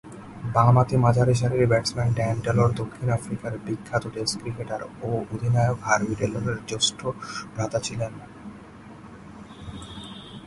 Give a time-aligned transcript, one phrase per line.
[0.53, 6.99] বামহাতি মাঝারিসারির batsman Dan Taylor দক্ষিণ আফ্রিকার বিখ্যাত টেস্ট ক্রিকেটার ও অধিনায়ক হার্বি টেলরের জ্যেষ্ঠ
[7.53, 8.13] ভ্রাতা ছিলেন।